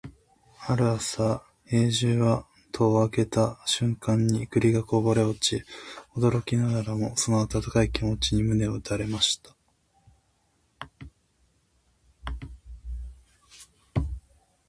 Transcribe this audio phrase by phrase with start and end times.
[0.67, 5.63] ある朝、兵十は戸を開けた瞬間に栗がこぼれ落ち、
[6.15, 9.55] 驚きながらもその温かい気持ちに胸を打たれました。